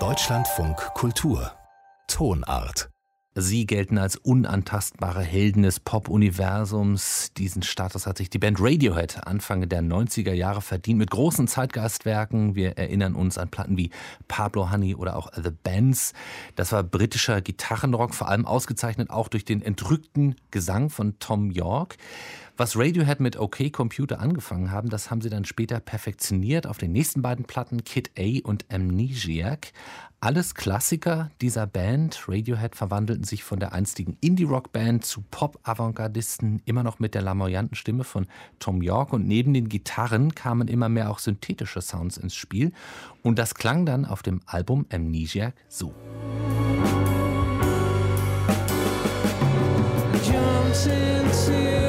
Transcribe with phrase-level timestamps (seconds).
[0.00, 1.52] Deutschlandfunk Kultur
[2.08, 2.90] Tonart
[3.36, 7.32] Sie gelten als unantastbare Helden des Pop-Universums.
[7.36, 12.54] Diesen Status hat sich die Band Radiohead Anfang der 90er Jahre verdient mit großen Zeitgeistwerken.
[12.54, 13.90] Wir erinnern uns an Platten wie
[14.28, 16.12] Pablo Honey oder auch The Bands.
[16.54, 21.96] Das war britischer Gitarrenrock, vor allem ausgezeichnet auch durch den entrückten Gesang von Tom York.
[22.56, 26.92] Was Radiohead mit OK Computer angefangen haben, das haben sie dann später perfektioniert auf den
[26.92, 29.72] nächsten beiden Platten Kid A und Amnesiac.
[30.20, 32.28] Alles Klassiker dieser Band.
[32.28, 38.04] Radiohead verwandelten sich von der einstigen Indie-Rock-Band zu Pop-Avantgardisten, immer noch mit der lamoyanten Stimme
[38.04, 38.28] von
[38.60, 39.12] Tom York.
[39.12, 42.70] Und neben den Gitarren kamen immer mehr auch synthetische Sounds ins Spiel.
[43.24, 45.92] Und das klang dann auf dem Album Amnesiac so.
[50.24, 51.83] Jumps into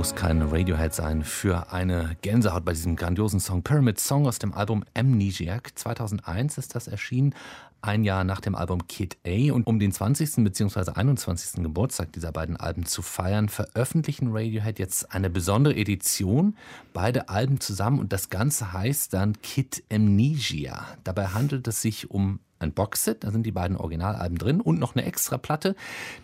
[0.00, 4.54] muss kein Radiohead sein für eine Gänsehaut bei diesem grandiosen Song Pyramid Song aus dem
[4.54, 5.72] Album Amnesiac.
[5.74, 7.34] 2001 ist das erschienen,
[7.82, 9.52] ein Jahr nach dem Album Kid A.
[9.52, 10.42] Und um den 20.
[10.42, 10.92] bzw.
[10.92, 11.62] 21.
[11.62, 16.56] Geburtstag dieser beiden Alben zu feiern, veröffentlichen Radiohead jetzt eine besondere Edition,
[16.94, 17.98] beide Alben zusammen.
[17.98, 20.86] Und das Ganze heißt dann Kid Amnesia.
[21.04, 24.94] Dabei handelt es sich um ein Boxset, da sind die beiden Originalalben drin und noch
[24.94, 25.74] eine extra Platte,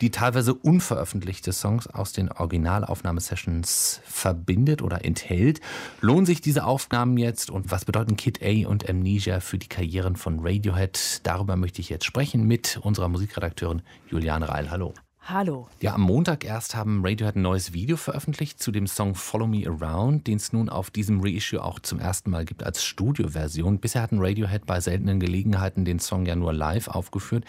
[0.01, 5.61] die teilweise unveröffentlichte Songs aus den Originalaufnahmesessions verbindet oder enthält.
[6.01, 10.17] Lohnen sich diese Aufnahmen jetzt und was bedeuten Kid A und Amnesia für die Karrieren
[10.17, 11.21] von Radiohead?
[11.23, 14.71] Darüber möchte ich jetzt sprechen mit unserer Musikredakteurin Juliane Reil.
[14.71, 14.95] Hallo.
[15.29, 15.67] Hallo.
[15.81, 19.67] Ja, am Montag erst haben Radiohead ein neues Video veröffentlicht zu dem Song Follow Me
[19.67, 23.81] Around, den es nun auf diesem Reissue auch zum ersten Mal gibt als Studioversion.
[23.81, 27.45] Bisher hatten Radiohead bei seltenen Gelegenheiten den Song ja nur live aufgeführt.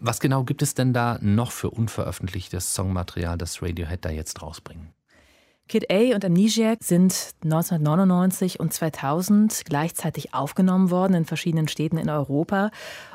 [0.00, 4.88] Was genau gibt es denn da noch für unveröffentlichtes Songmaterial, das Radiohead da jetzt rausbringen?
[5.70, 7.14] Kid A und Amnesiac sind
[7.44, 12.72] 1999 und 2000 gleichzeitig aufgenommen worden in verschiedenen Städten in Europa.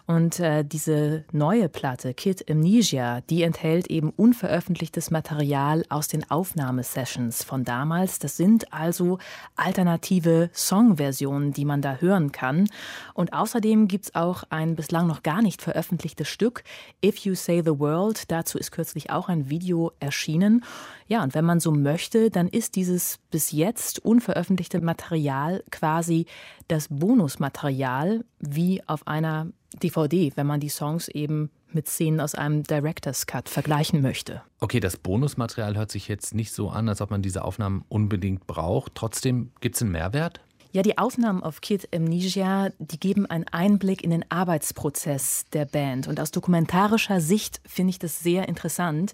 [0.07, 7.43] Und äh, diese neue Platte, Kid Amnesia, die enthält eben unveröffentlichtes Material aus den Aufnahmesessions
[7.43, 8.19] von damals.
[8.19, 9.17] Das sind also
[9.55, 12.69] alternative Songversionen, die man da hören kann.
[13.15, 16.63] Und außerdem gibt es auch ein bislang noch gar nicht veröffentlichtes Stück,
[17.03, 18.29] If You Say the World.
[18.31, 20.63] Dazu ist kürzlich auch ein Video erschienen.
[21.07, 26.25] Ja, und wenn man so möchte, dann ist dieses bis jetzt unveröffentlichte Material quasi
[26.67, 29.47] das Bonusmaterial wie auf einer
[29.81, 34.41] DVD, wenn man die Songs eben mit Szenen aus einem Director's Cut vergleichen möchte.
[34.59, 38.47] Okay, das Bonusmaterial hört sich jetzt nicht so an, als ob man diese Aufnahmen unbedingt
[38.47, 38.95] braucht.
[38.95, 40.39] Trotzdem gibt es einen Mehrwert?
[40.75, 46.09] Ja, die Aufnahmen auf Kid Amnesia, die geben einen Einblick in den Arbeitsprozess der Band.
[46.09, 49.13] Und aus dokumentarischer Sicht finde ich das sehr interessant,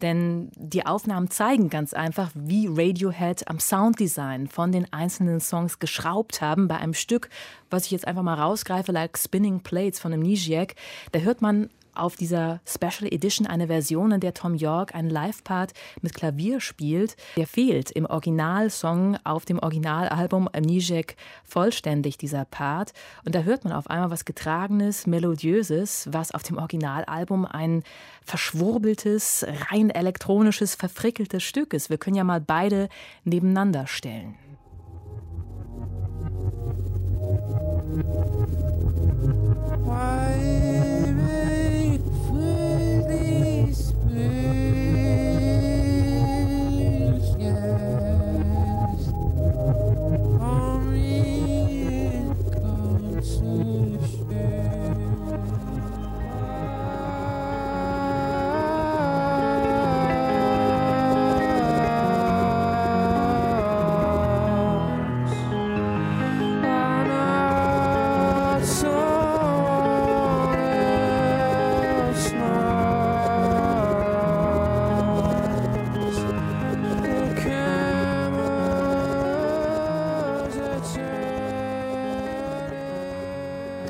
[0.00, 6.40] denn die Aufnahmen zeigen ganz einfach, wie Radiohead am Sounddesign von den einzelnen Songs geschraubt
[6.40, 6.66] haben.
[6.66, 7.28] Bei einem Stück,
[7.68, 10.76] was ich jetzt einfach mal rausgreife, like Spinning Plates von Amnesiac,
[11.12, 15.72] da hört man auf dieser Special Edition eine Version, in der Tom York einen Live-Part
[16.00, 17.16] mit Klavier spielt.
[17.36, 22.92] Der fehlt im Originalsong auf dem Originalalbum Amnesiac vollständig, dieser Part.
[23.24, 27.82] Und da hört man auf einmal was Getragenes, Melodiöses, was auf dem Originalalbum ein
[28.24, 31.90] verschwurbeltes, rein elektronisches, verfrickeltes Stück ist.
[31.90, 32.88] Wir können ja mal beide
[33.24, 34.36] nebeneinander stellen.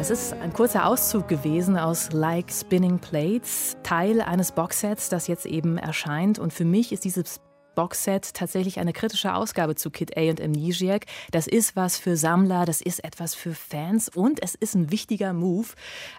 [0.02, 5.46] Das ist ein kurzer Auszug gewesen aus Like Spinning Plates, Teil eines Boxsets, das jetzt
[5.46, 6.40] eben erscheint.
[6.40, 7.40] Und für mich ist dieses
[7.76, 11.06] Boxset tatsächlich eine kritische Ausgabe zu Kid A und Amnesiac.
[11.30, 15.32] Das ist was für Sammler, das ist etwas für Fans und es ist ein wichtiger
[15.32, 15.68] Move,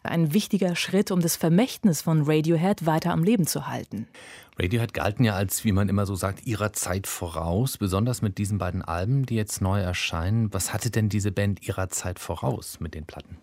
[0.01, 4.07] ein wichtiger Schritt, um das Vermächtnis von Radiohead weiter am Leben zu halten.
[4.57, 8.59] Radiohead galten ja als, wie man immer so sagt, ihrer Zeit voraus, besonders mit diesen
[8.59, 10.53] beiden Alben, die jetzt neu erscheinen.
[10.53, 13.39] Was hatte denn diese Band ihrer Zeit voraus mit den Platten?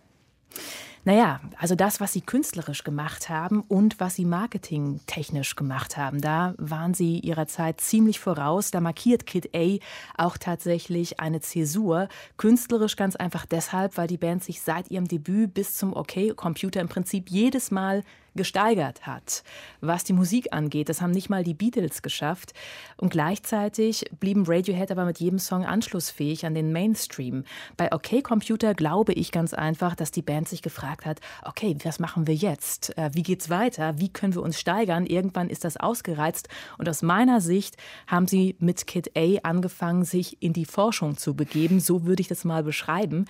[1.04, 6.54] Naja, also das, was sie künstlerisch gemacht haben und was sie marketingtechnisch gemacht haben, da
[6.58, 8.70] waren sie ihrer Zeit ziemlich voraus.
[8.70, 9.78] Da markiert Kid A
[10.18, 12.08] auch tatsächlich eine Zäsur.
[12.36, 16.88] Künstlerisch ganz einfach deshalb, weil die Band sich seit ihrem Debüt bis zum OK-Computer im
[16.88, 18.04] Prinzip jedes Mal
[18.34, 19.42] gesteigert hat,
[19.80, 20.88] was die Musik angeht.
[20.88, 22.52] Das haben nicht mal die Beatles geschafft.
[22.96, 27.44] Und gleichzeitig blieben Radiohead aber mit jedem Song anschlussfähig an den Mainstream.
[27.76, 31.98] Bei OK Computer glaube ich ganz einfach, dass die Band sich gefragt hat, okay, was
[31.98, 32.96] machen wir jetzt?
[32.96, 33.98] Äh, wie geht's weiter?
[33.98, 35.06] Wie können wir uns steigern?
[35.06, 36.48] Irgendwann ist das ausgereizt.
[36.78, 37.76] Und aus meiner Sicht
[38.06, 41.80] haben sie mit Kid A angefangen, sich in die Forschung zu begeben.
[41.80, 43.26] So würde ich das mal beschreiben.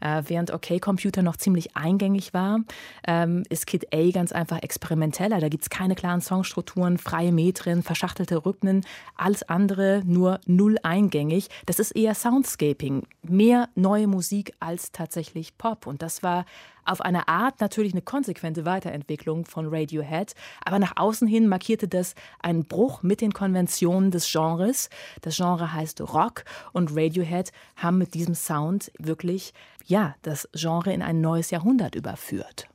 [0.00, 2.60] Äh, während OK Computer noch ziemlich eingängig war,
[3.06, 5.40] ähm, ist Kid A ganz einfach experimenteller.
[5.40, 8.84] Da gibt es keine klaren Songstrukturen, freie Metren, verschachtelte Rhythmen,
[9.16, 11.48] alles andere nur null eingängig.
[11.66, 15.86] Das ist eher Soundscaping, mehr neue Musik als tatsächlich Pop.
[15.86, 16.44] Und das war
[16.84, 20.34] auf eine Art natürlich eine konsequente Weiterentwicklung von Radiohead,
[20.64, 24.90] aber nach außen hin markierte das einen Bruch mit den Konventionen des Genres.
[25.20, 29.54] Das Genre heißt Rock und Radiohead haben mit diesem Sound wirklich
[29.86, 32.68] ja, das Genre in ein neues Jahrhundert überführt.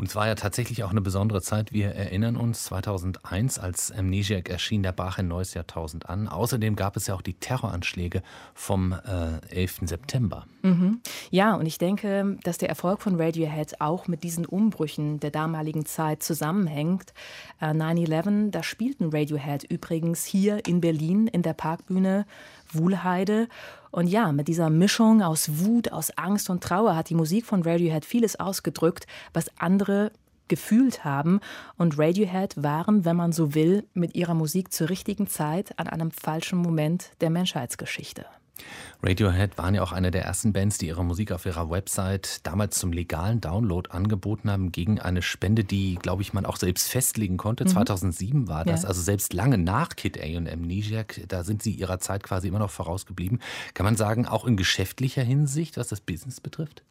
[0.00, 1.74] Und es war ja tatsächlich auch eine besondere Zeit.
[1.74, 6.26] Wir erinnern uns, 2001, als Amnesiac erschien, da brach ein neues Jahrtausend an.
[6.26, 8.22] Außerdem gab es ja auch die Terroranschläge
[8.54, 9.80] vom äh, 11.
[9.82, 10.46] September.
[10.62, 11.02] Mhm.
[11.30, 15.84] Ja, und ich denke, dass der Erfolg von Radiohead auch mit diesen Umbrüchen der damaligen
[15.84, 17.12] Zeit zusammenhängt.
[17.60, 22.24] Äh, 9-11, da spielten Radiohead übrigens hier in Berlin in der Parkbühne
[22.72, 23.48] Wuhlheide.
[23.90, 27.62] Und ja, mit dieser Mischung aus Wut, aus Angst und Trauer hat die Musik von
[27.62, 30.12] Radiohead vieles ausgedrückt, was andere
[30.48, 31.40] gefühlt haben.
[31.76, 36.10] Und Radiohead waren, wenn man so will, mit ihrer Musik zur richtigen Zeit an einem
[36.10, 38.26] falschen Moment der Menschheitsgeschichte.
[39.02, 42.78] Radiohead waren ja auch eine der ersten Bands, die ihre Musik auf ihrer Website damals
[42.78, 47.36] zum legalen Download angeboten haben, gegen eine Spende, die, glaube ich, man auch selbst festlegen
[47.36, 47.64] konnte.
[47.64, 47.68] Mhm.
[47.68, 48.88] 2007 war das, ja.
[48.88, 52.58] also selbst lange nach Kid A und Amnesiac, da sind sie ihrer Zeit quasi immer
[52.58, 53.40] noch vorausgeblieben.
[53.74, 56.82] Kann man sagen, auch in geschäftlicher Hinsicht, was das Business betrifft?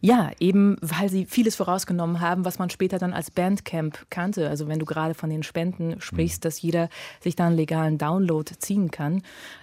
[0.00, 4.48] Ja, eben weil sie vieles vorausgenommen haben, was man später dann als Bandcamp kannte.
[4.48, 6.48] Also wenn du gerade von den Spenden sprichst, mhm.
[6.48, 6.88] dass jeder
[7.20, 9.22] sich da einen legalen Download ziehen kann.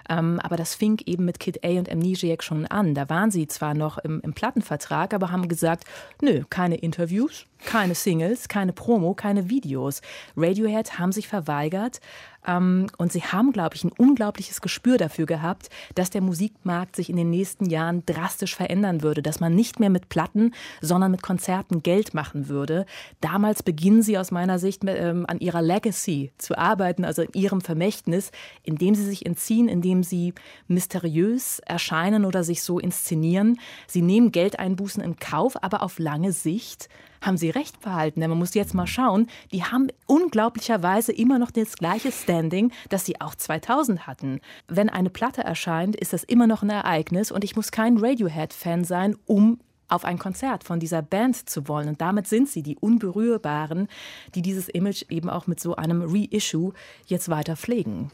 [0.09, 2.93] Ähm, aber das fing eben mit Kid A und Amnesiac schon an.
[2.93, 5.85] Da waren sie zwar noch im, im Plattenvertrag, aber haben gesagt,
[6.21, 10.01] nö, keine Interviews, keine Singles, keine Promo, keine Videos.
[10.37, 11.99] Radiohead haben sich verweigert
[12.47, 17.09] ähm, und sie haben, glaube ich, ein unglaubliches Gespür dafür gehabt, dass der Musikmarkt sich
[17.09, 21.23] in den nächsten Jahren drastisch verändern würde, dass man nicht mehr mit Platten, sondern mit
[21.23, 22.85] Konzerten Geld machen würde.
[23.21, 27.61] Damals beginnen sie aus meiner Sicht ähm, an ihrer Legacy zu arbeiten, also in ihrem
[27.61, 28.31] Vermächtnis,
[28.63, 30.33] indem sie sich entziehen, indem sie
[30.67, 33.59] mysteriös erscheinen oder sich so inszenieren.
[33.87, 36.89] Sie nehmen Geldeinbußen in Kauf, aber auf lange Sicht
[37.21, 38.21] haben sie recht behalten.
[38.21, 43.05] Denn man muss jetzt mal schauen, die haben unglaublicherweise immer noch das gleiche Standing, das
[43.05, 44.39] sie auch 2000 hatten.
[44.67, 48.83] Wenn eine Platte erscheint, ist das immer noch ein Ereignis und ich muss kein Radiohead-Fan
[48.83, 51.89] sein, um auf ein Konzert von dieser Band zu wollen.
[51.89, 53.87] Und damit sind sie die Unberührbaren,
[54.33, 56.73] die dieses Image eben auch mit so einem Reissue
[57.05, 58.11] jetzt weiter pflegen.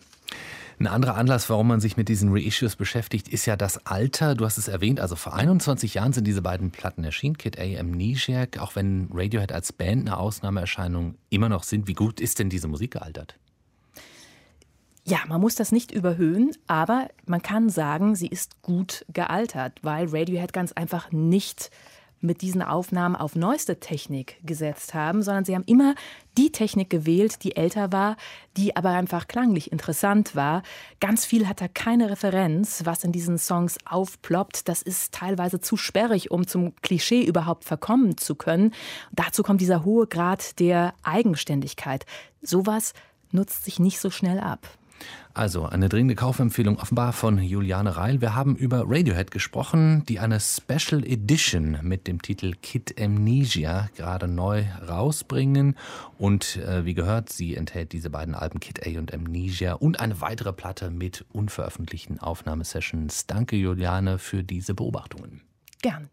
[0.81, 4.33] Ein anderer Anlass, warum man sich mit diesen Reissues beschäftigt, ist ja das Alter.
[4.33, 7.79] Du hast es erwähnt, also vor 21 Jahren sind diese beiden Platten erschienen, Kid A,
[7.79, 11.87] Amnesiac, auch wenn Radiohead als Band eine Ausnahmeerscheinung immer noch sind.
[11.87, 13.35] Wie gut ist denn diese Musik gealtert?
[15.03, 20.07] Ja, man muss das nicht überhöhen, aber man kann sagen, sie ist gut gealtert, weil
[20.09, 21.69] Radiohead ganz einfach nicht
[22.21, 25.93] mit diesen Aufnahmen auf neueste Technik gesetzt haben, sondern sie haben immer
[26.37, 28.15] die Technik gewählt, die älter war,
[28.57, 30.63] die aber einfach klanglich interessant war.
[30.99, 34.67] Ganz viel hat da keine Referenz, was in diesen Songs aufploppt.
[34.67, 38.73] Das ist teilweise zu sperrig, um zum Klischee überhaupt verkommen zu können.
[39.11, 42.05] Dazu kommt dieser hohe Grad der Eigenständigkeit.
[42.41, 42.93] Sowas
[43.31, 44.67] nutzt sich nicht so schnell ab.
[45.33, 48.19] Also eine dringende Kaufempfehlung offenbar von Juliane Reil.
[48.19, 54.27] Wir haben über Radiohead gesprochen, die eine Special Edition mit dem Titel Kid Amnesia gerade
[54.27, 55.77] neu rausbringen.
[56.17, 60.19] Und äh, wie gehört, sie enthält diese beiden Alben Kid A und Amnesia und eine
[60.19, 63.25] weitere Platte mit unveröffentlichten Aufnahmesessions.
[63.27, 65.41] Danke Juliane für diese Beobachtungen.
[65.81, 66.09] Gern.